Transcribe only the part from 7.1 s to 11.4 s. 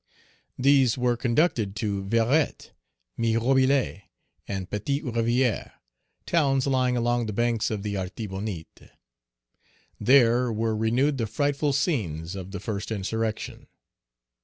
the banks of the Artibonite. There were renewed the